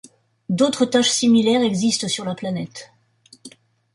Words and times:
D'autres 0.49 0.87
taches 0.87 1.11
similaires 1.11 1.61
existent 1.61 2.07
sur 2.07 2.25
la 2.25 2.33
planète. 2.33 2.91